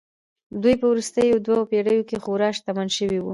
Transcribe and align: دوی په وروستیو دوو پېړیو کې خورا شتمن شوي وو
دوی 0.61 0.75
په 0.79 0.85
وروستیو 0.91 1.43
دوو 1.45 1.69
پېړیو 1.69 2.07
کې 2.09 2.17
خورا 2.23 2.49
شتمن 2.57 2.87
شوي 2.97 3.19
وو 3.21 3.29